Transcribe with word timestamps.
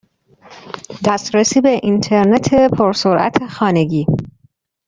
دسترسی 1.05 1.61
به 1.61 1.69
اینترنت 1.69 2.53
پر 2.77 2.93
سرعت 2.93 3.47
خانگی 3.47 4.05